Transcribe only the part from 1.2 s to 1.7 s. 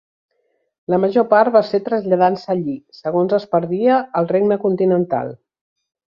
part va